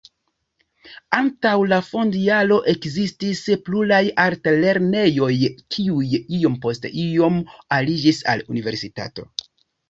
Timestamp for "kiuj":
5.77-6.09